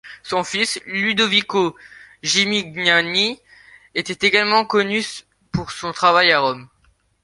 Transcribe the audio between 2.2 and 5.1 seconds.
Gimignani est également connu